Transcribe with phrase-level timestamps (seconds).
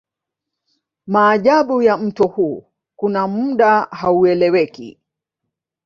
[1.07, 2.65] Maajabu ya mto huu
[2.95, 4.99] kuna muda haueleweki